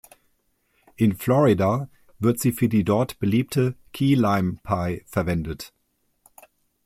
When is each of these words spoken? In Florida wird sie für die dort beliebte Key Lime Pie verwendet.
In 0.95 1.15
Florida 1.15 1.87
wird 2.17 2.39
sie 2.39 2.53
für 2.53 2.67
die 2.67 2.83
dort 2.83 3.19
beliebte 3.19 3.75
Key 3.93 4.15
Lime 4.15 4.57
Pie 4.63 5.03
verwendet. 5.05 5.73